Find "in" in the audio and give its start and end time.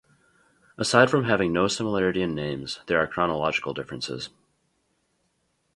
2.23-2.33